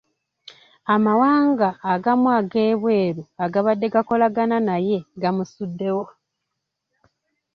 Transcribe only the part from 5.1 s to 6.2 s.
gamusuddewo.